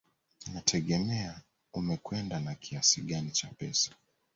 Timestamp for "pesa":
3.47-3.91